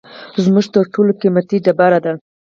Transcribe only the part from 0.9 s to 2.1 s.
ټولو قیمتي ډبره